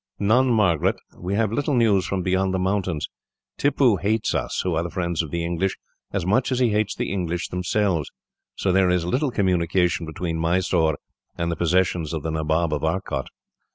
[0.17, 0.95] "None, Margaret.
[1.15, 3.07] We have little news from beyond the mountains.
[3.59, 5.77] Tippoo hates us, who are the friends of the English,
[6.11, 8.09] as much as he hates the English themselves,
[8.55, 10.97] so there is little communication between Mysore
[11.37, 13.27] and the possessions of the Nabob of Arcot.